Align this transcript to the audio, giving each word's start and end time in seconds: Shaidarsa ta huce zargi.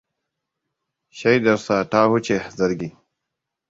Shaidarsa 1.21 1.79
ta 1.93 2.05
huce 2.15 2.35
zargi. 2.59 2.93